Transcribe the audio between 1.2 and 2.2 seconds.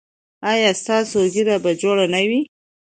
ږیره به جوړه